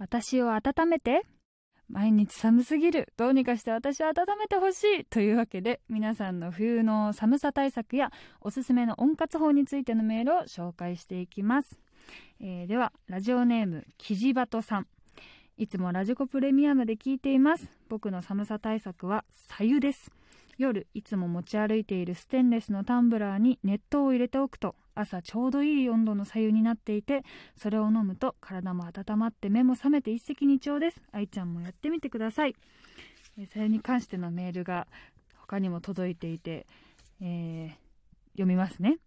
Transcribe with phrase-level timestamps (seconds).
[0.00, 1.26] 私を温めて。
[1.86, 3.12] 毎日寒すぎる。
[3.18, 5.04] どうにかして私を温めてほしい。
[5.04, 8.10] というわけで皆さんの冬の寒さ対策や
[8.40, 11.78] おすすめの温活法についてのメールを紹介していきます、
[12.40, 14.86] えー、ではラジオネームキジバトさん。
[15.58, 17.68] いつもラジコプレミアムで聞いています。
[17.90, 20.10] 僕の寒さ対策は左右です。
[20.56, 27.24] 夜いつも持ち歩いているステンレスのタンブラーに熱湯を入れておくと朝ちょうどいい温度の左右になっていて
[27.56, 31.02] それを飲むと体も温まって目も覚めて一石二鳥です。
[31.12, 32.54] 愛ちゃんもやってみてください。
[33.52, 34.86] それに関してのメールが
[35.36, 36.66] 他にも届いていて、
[37.20, 38.98] えー、読みますね。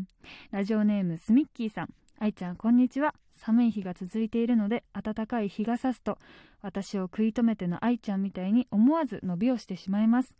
[0.50, 1.94] ラジオネームスミッキーさん。
[2.18, 3.14] 愛ちゃんこんにちは。
[3.32, 6.18] 寒い日が続いているので暖かい日が差すと
[6.60, 10.36] 私を食い止めての愛ちゃんみたいに思わず伸びをしてしまいます。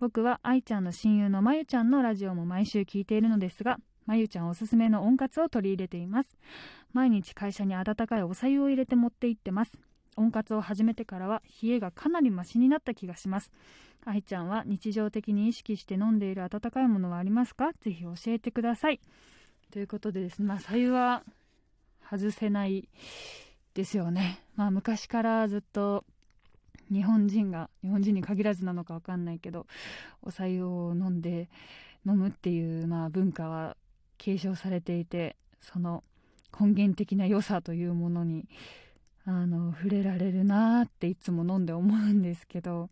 [0.00, 3.78] 僕は愛ちゃんの親友のまゆちゃんのラジオも毎週聞いているのですが
[4.10, 6.36] まゆちゃんおすすめの温活を取り入れています。
[6.92, 9.78] 毎日会社に温かいお茶湯を入れて持って行ってます。
[10.16, 13.52] 温活を始めてからは冷えがかなりマシになった気がします。
[14.04, 17.70] 愛ちゃんは日常的に意識して飲んでいる温かいものはありますか？
[17.80, 18.98] ぜひ教えてください。
[19.70, 21.22] ということでですねまあ湯は
[22.10, 22.88] 外せない
[23.74, 24.40] ですよね。
[24.56, 26.04] まあ昔からずっと
[26.92, 29.68] 日本人が日本人に限らずなのか分かんないけど
[30.20, 31.48] お白湯を飲んで
[32.04, 33.76] 飲むっていう、まあ、文化は
[34.20, 36.04] 継承されていてその
[36.58, 38.46] 根源的な良さというものに
[39.24, 42.90] あの触れられるなっていつも飲んで思うんですけど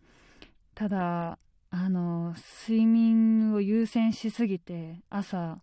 [0.75, 1.39] ただ
[1.71, 2.35] あの
[2.67, 5.59] 睡眠を優先しすぎて朝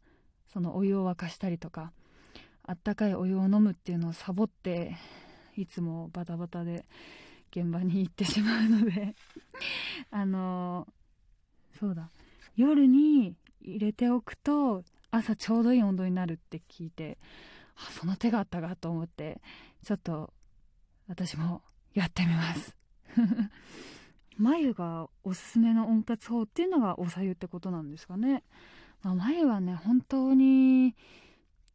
[0.53, 1.91] そのお湯を沸かしたりとか
[2.63, 4.95] あったかいお湯を飲むっていうのをサボって
[5.57, 6.85] いつもバタバタで
[7.49, 9.15] 現場に行ってしまうので
[10.11, 10.87] あの
[11.79, 12.09] そうだ。
[12.55, 14.83] 夜に入れておくと
[15.15, 17.17] 朝ちょうどいい温度になるって聞いて
[17.75, 19.41] あその手があったかと思って
[19.83, 20.33] ちょっと
[21.07, 21.61] 私も
[21.93, 22.75] やってみます。
[24.37, 28.43] 眉がおすすめの温活法っていうのがおさゆってことなんですかね、
[29.01, 30.93] まあ、眉はね本当に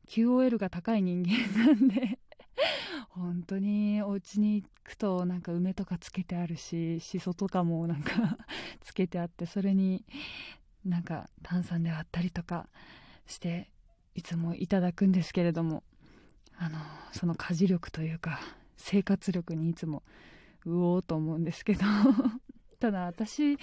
[0.08, 2.18] QOL が高い人間なんで
[3.10, 8.36] 本当にお家に行くとなんか梅とかつけてあるししそとかもなんか
[8.80, 10.04] つけてあってそれに
[10.84, 12.68] なんか炭酸で割ったりとか
[13.30, 13.70] して
[14.14, 15.82] いつもいただくんですけれども
[16.58, 16.78] あの
[17.12, 18.40] その家事力というか
[18.76, 20.02] 生活力にいつも
[20.66, 21.80] うおーと思うんですけど。
[22.80, 23.58] ただ私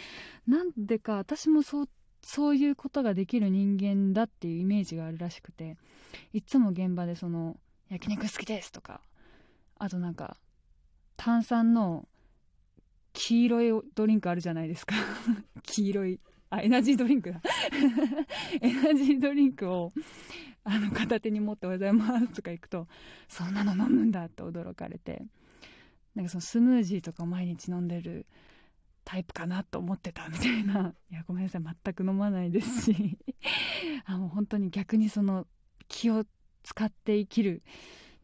[0.46, 1.90] なんでか私もそう
[2.22, 5.78] そういうことができる人間だっていうイメージがあるらしくて
[6.34, 7.58] いつも現場でその
[7.90, 9.02] 焼肉好きですとか
[9.80, 10.38] あとなんか
[11.16, 12.08] 炭酸の
[13.14, 14.96] 黄色いドリンクあるじゃないですか。
[15.64, 16.20] 黄色い
[16.50, 17.42] あエナジードリンクだ。
[18.62, 19.92] エナジードリンクを
[20.64, 22.88] あの片手に持って「おはようございます」とか行くと
[23.28, 25.26] 「そんなの飲むんだ」って驚かれて。
[26.18, 28.26] なんかそのスムージーとか毎日飲んでる
[29.06, 30.96] タイプかなと思ってたみたいな。
[31.12, 33.20] いやごめんなさい全く飲まないですし。
[34.06, 35.46] あの本当に逆にその
[35.88, 36.26] 気を
[36.64, 37.62] 使って生きる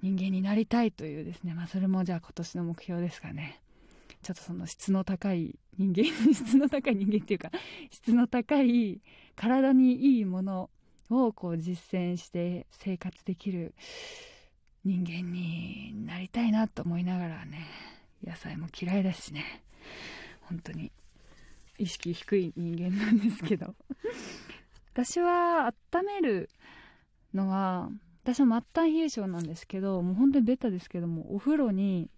[0.01, 1.53] 人間になりたいというですね。
[1.53, 3.61] まあそれもじゃあ今年の目標ですかね。
[4.23, 7.51] ちょっとその質の高い人間質の高い人間っていうか
[7.91, 9.01] 質の高い
[9.35, 10.69] 体にいいもの
[11.09, 13.75] をこう実践して生活できる
[14.83, 17.67] 人間になりたいなと思いながらね
[18.25, 19.63] 野菜も嫌いだしね。
[20.41, 20.91] 本当に。
[21.79, 23.75] 意識低い人間なんですけど。
[24.93, 26.49] 私は温める
[27.33, 27.89] のは
[28.23, 32.09] 私は末端冷え性なんですけどもう本当にベタですけどもお風呂に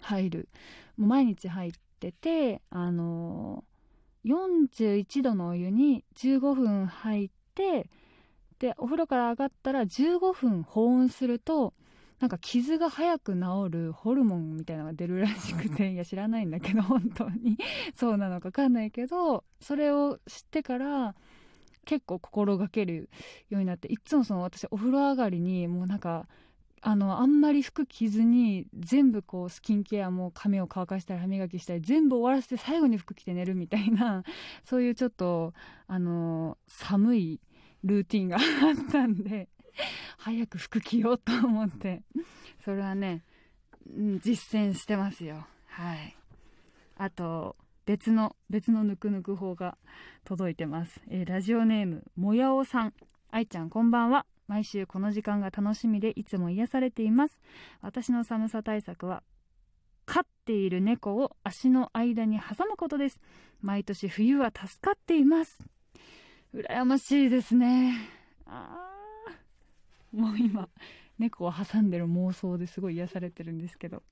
[0.00, 0.48] 入る。
[0.96, 3.64] もう毎日入っててあの
[4.24, 7.88] 41度のお湯に15分入って
[8.58, 11.74] でお風呂から上がったら15分保温すると
[12.18, 13.40] なんか傷が早く治
[13.70, 17.58] るホルモンみたいなのが出るらしくていや知らないんだけど 本当に。
[17.94, 21.14] そうなのか分かんないけどそれを知ってから
[21.84, 23.10] 結構心がける
[23.50, 26.26] ようになっていつもその私お風呂上がりにもうなんか
[26.88, 34.22] あのあんまり服着ずに全部こうスキンケアも髪を乾かしたり歯磨きしたり全部終わらせて最後に服着て寝るみたいな
[34.64, 35.52] そういうちょっと
[35.88, 37.40] あの寒い
[37.82, 39.48] ルーティンがあったんで
[40.18, 42.04] 早く服着ようと思って
[42.60, 43.24] それはね
[44.20, 45.44] 実践してますよ。
[45.66, 46.16] はい。
[46.98, 49.76] あと別の別のぬくぬく法が
[50.24, 52.94] 届いてます、えー、ラジオネームもやおさん。
[53.32, 54.24] 愛ちゃんこんばんは。
[54.48, 57.40] 毎週この時間が楽しみでいつも癒されています。
[57.80, 59.22] 私の寒さ対策は
[60.04, 63.20] 飼っている猫を足の間に挟むことです。
[63.60, 65.58] 毎年冬は助かっています。
[66.54, 67.94] 羨ましいですね。
[68.46, 68.92] あ
[70.12, 70.68] もう今
[71.18, 74.02] 猫を挟んでる妄想ですごい癒されてるんですけど。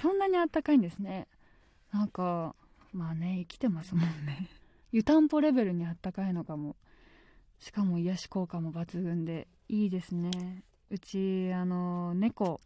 [0.00, 1.26] そんなにあったかいんですね。
[1.92, 2.54] なんか
[2.92, 4.48] まあね生きてますもんね。
[4.92, 6.76] 湯たんぽレベルにあったかいのかも
[7.62, 10.64] しかも癒し効果も抜群でいいですね。
[10.90, 12.60] うちあの猫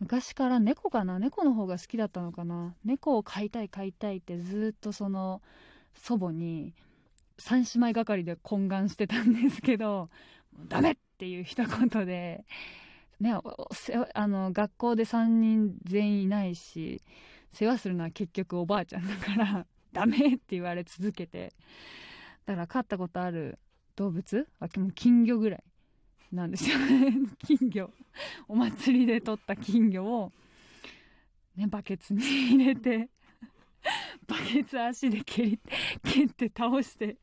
[0.00, 1.18] 昔から猫かな？
[1.18, 2.74] 猫の方が好きだったのかな？
[2.82, 5.42] 猫を飼いたい飼いたいってずっとその
[5.94, 6.72] 祖母に
[7.38, 10.08] 三姉妹がかりで懇願してたんですけど
[10.70, 12.46] ダメっていう一言で、
[13.20, 13.34] ね、
[14.14, 17.02] あの学校で3人全員いないし
[17.52, 21.52] 世話するのは結局おばあちゃんだからダメって言われ続けて
[22.46, 23.58] だから飼ったことある
[23.96, 24.48] 動物？
[24.58, 25.62] は金魚ぐらい
[26.32, 26.78] なんですよ。
[26.78, 27.12] ね
[27.46, 27.90] 金魚。
[28.48, 30.32] お祭りで取った金魚を、
[31.56, 33.08] ね、バケツに入れて
[34.26, 35.58] バケツ足で蹴り
[36.02, 37.16] 蹴って倒して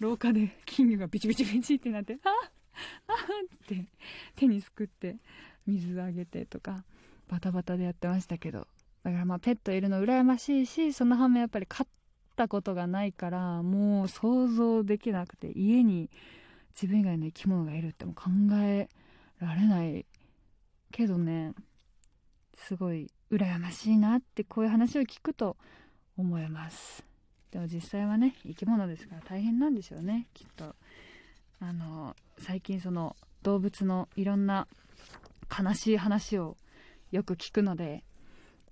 [0.00, 2.32] 廊下で金魚がビチビチビチってなって「あっ
[3.08, 3.16] あっ!」
[3.54, 3.86] って
[4.34, 5.18] 手にすくって
[5.66, 6.84] 水あげてとか
[7.28, 8.66] バタバタでやってましたけど。
[9.04, 11.86] だからまあペットいるの羨ましいしその反面やっぱり飼っ
[12.38, 16.08] たことがないからもう想像できなくて家に
[16.80, 18.30] 自分以外の生き物がいるっても考
[18.62, 18.88] え
[19.40, 20.06] られない
[20.92, 21.52] けどね。
[22.54, 25.56] すごい羨ましいなってこういう話を聞くと
[26.16, 27.04] 思います。
[27.50, 30.28] でも実際はね生き物ですから大変なんでしょうね。
[30.32, 30.76] きっと。
[31.60, 34.68] あの最近その動物のいろんな
[35.50, 36.56] 悲しい話を
[37.10, 38.04] よく聞くので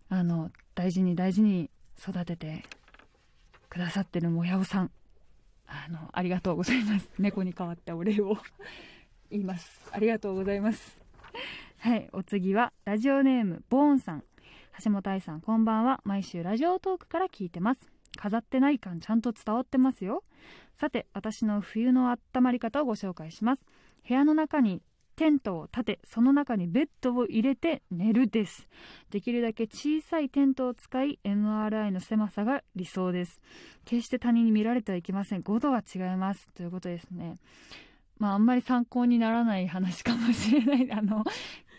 [0.08, 1.68] あの大事に大事に
[1.98, 2.64] 育てて
[3.68, 4.90] くださってるもやおさん。
[5.66, 7.10] あのありがとうございます。
[7.18, 8.36] 猫に代わってお礼を。
[9.30, 9.88] 言います。
[9.92, 11.00] ありがとうございます。
[11.78, 14.24] はいお次はラジオネームボーンさん。
[14.84, 16.00] 橋本愛さんこんばんは。
[16.04, 17.90] 毎週ラジオトークから聞いてます。
[18.16, 20.24] 飾ってない感ちゃんと伝わってますよ。
[20.74, 23.64] さて私の冬の温まり方をご紹介します。
[24.06, 24.82] 部屋の中に
[25.16, 28.68] テントを立てその中にベッドを入れて寝るです。
[29.10, 33.40] できるだけ小さいテントを使い MRI の狭さが理想です。
[33.86, 35.42] 決して他人に見られてはいけません。
[35.42, 36.48] 5度は違います。
[36.54, 37.36] ということですね。
[38.18, 40.88] まああんまり参考にならない話かもしれない。
[40.92, 41.24] あの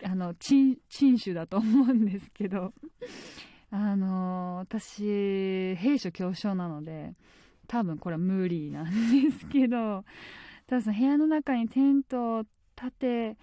[0.04, 0.78] あの珍
[1.22, 2.74] 種だと思うんですけど。
[3.70, 7.16] あの私兵所恐怖症なので
[7.68, 10.04] 多分これは無理なんですけど。
[10.68, 12.44] ただその部屋の中にテントを
[12.80, 13.36] 立てっ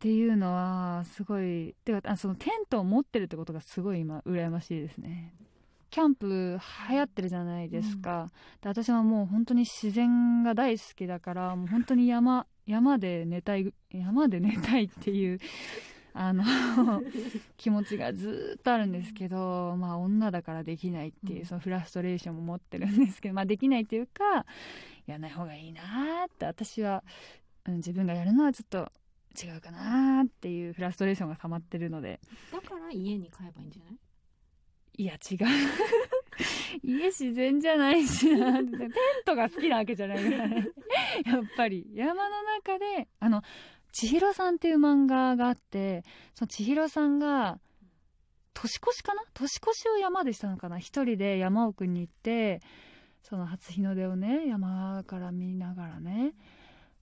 [0.00, 5.34] ていうのはすごいてかそのテントを持ってるってことがすごい今羨ましいですね。
[5.90, 6.58] キャンプ
[6.88, 15.40] 流行ってるじゃないですか、うん、で私はもう本当に自然が大好きだからもう本当に山山で寝たい山で寝たいっていう
[16.12, 16.44] あの
[17.56, 24.46] 気持ちがずっとあるんですけどまあ女だからできないっていうそのフラストレーションも持ってるんですけどまあできないっていうか
[25.06, 25.82] やらない方がいいな
[26.26, 27.02] って私は
[27.66, 28.90] うん、自分がやるのはちょっと
[29.42, 32.20] 違うかなっていうフラストレーションが溜まってるので。
[32.52, 33.98] だから家に買えばいいんじゃない？
[34.98, 35.46] いや違う。
[36.82, 38.70] 家自然じゃないしな テン
[39.24, 40.68] トが好きなわけじゃないからね。
[41.24, 41.86] やっぱり。
[41.94, 43.42] 山の中であの
[43.92, 46.04] 千尋さんっていう漫画があって
[46.34, 47.60] その千尋さんが
[48.54, 49.22] 年越しかな？
[49.34, 50.78] 年越しを山でしたのかな？
[50.78, 52.60] 一人で山奥に行って
[53.22, 56.34] その初日の出をね山から見ながらね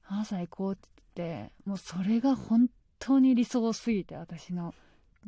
[0.08, 2.69] 朝行こうって言ってもうそれが本
[2.99, 4.75] 当に理想すぎて私の。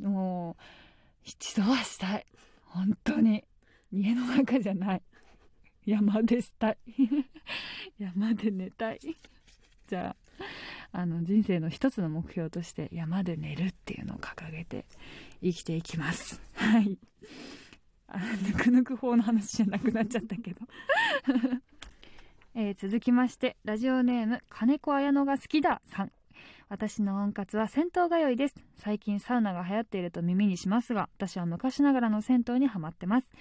[0.01, 0.63] もう
[1.25, 2.27] 一度はしたい。
[2.67, 3.45] 本当に。
[3.93, 5.03] 家の中じゃない。
[5.85, 6.79] 山でしたい。
[7.99, 9.01] 山で寝たい。
[9.89, 10.17] じゃ
[10.93, 14.87] ああの人生の一つの目標として山で寝るっていうのを掲げて
[15.43, 16.41] 生きていきます。
[16.55, 16.99] はい。
[18.43, 20.61] ぬくぬく法の話じゃなくなっちゃったけど。
[22.55, 26.13] えー、続きましてラジオネーム金子綾乃が好きださん。
[26.69, 28.55] 私の温活は銭湯通いです。
[28.77, 33.33] 最近サウナが流行っていると耳にしますが私は昔ながらの銭湯にはまってます。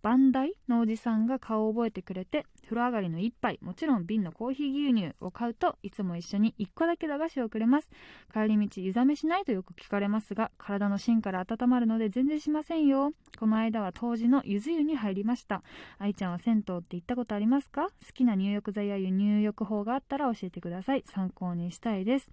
[0.00, 7.90] バンダイのおじさんが顔を覚えてくれて風呂上がりの一杯もちろん瓶のコーヒー牛乳を買うといつも一緒に1個だけ駄菓子をくれます。
[8.32, 13.12] 帰り道湯冷めしないとよく聞かれますが体の芯から温まるので全然しませんよ。
[13.38, 15.62] この間は当時のゆず湯に入りました。
[15.98, 17.88] 愛ちゃんは銭湯って行ったことありますか？
[17.88, 21.04] 好きな入浴剤や入浴法があったら教えてください。
[21.06, 22.30] 参考にしたいです。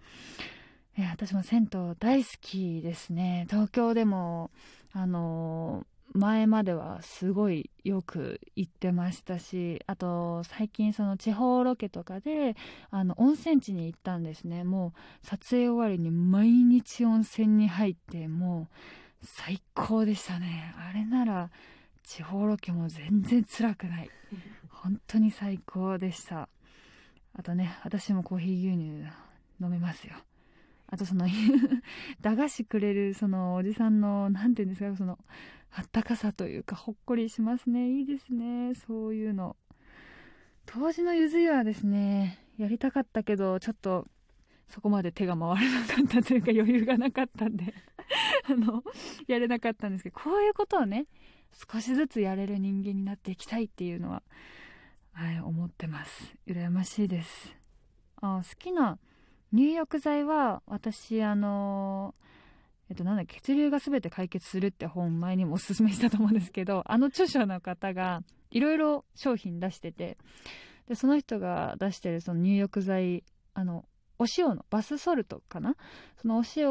[0.97, 3.47] 私も銭湯大好きですね。
[3.49, 4.51] 東京でも
[4.93, 12.55] あのー前まではすごいよく行ってましたしあと最近その地方ロケとかで
[12.89, 14.63] あの温泉地に行ったんですね。
[14.63, 14.93] も
[15.23, 18.69] う撮影終わりに毎日温泉に入っても
[19.21, 20.73] う最高でしたね。
[20.89, 21.49] あれなら
[22.03, 24.09] 地方ロケも全然辛くない。
[24.69, 26.47] 本当に最高でした。
[27.37, 29.05] あとね私もコーヒー牛乳
[29.61, 30.15] 飲めますよ。
[30.95, 31.27] あとその
[32.21, 35.19] 駄菓子くれるそのおじさんの何て言うんですかその
[35.69, 37.89] あったかさというかほっこりしますね。
[37.99, 38.73] いいですね。
[38.75, 39.57] そういうの。
[40.65, 44.05] 当時のゆず湯はですねやりたかったけどちょっと
[44.67, 47.73] そこまで手が回らなかったというか 余裕がなかったんで
[48.49, 48.81] あの
[49.27, 51.07] やれなかったんですけどこういうことをね
[51.71, 54.23] 少しずつやれる人間になっていきたいっていうのは
[55.11, 56.37] はい思ってます。
[56.47, 57.53] 羨ましいです。
[58.21, 58.97] あ好きな
[59.55, 62.13] 入浴剤は私あの
[62.89, 68.21] えっとなんだ血流が全て解決するって本前にもおすすめしたと思うんですけど あの著者の方が
[68.51, 70.17] いろいろ商品出してて
[70.87, 73.85] でその人が出してるその入浴剤あの
[74.19, 75.77] お塩のバスソルトかな？
[76.21, 76.67] そのお塩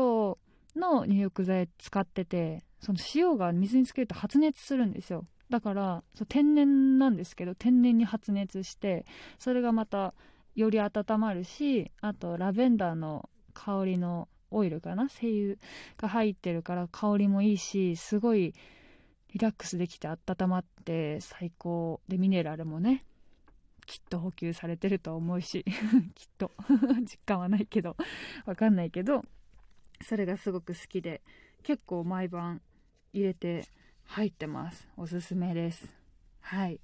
[0.81, 5.27] の入浴剤使っててその塩が水につけると発熱するんですよ。
[5.49, 9.07] だからそう天然なんですけど天然に発熱して
[9.39, 10.15] それがまた
[10.55, 15.57] より温まるしあとラベンダーの香りのオイルかな精油
[15.97, 18.55] が入ってるから香りもいいしすごい
[19.33, 20.17] リラックスできて温
[20.49, 22.01] まって最高。
[22.07, 23.05] でミネラルもね
[23.85, 25.65] きっと補給されてると思うし
[26.15, 26.53] きっと。
[27.03, 27.97] 実感はないけど
[28.47, 29.23] わかんないけど
[30.03, 31.21] それがすごく好きで
[31.65, 32.63] 結構毎晩
[33.13, 33.67] 入れて
[34.05, 34.89] 入ってます。
[34.97, 35.95] おすすめです。
[36.41, 36.81] はい。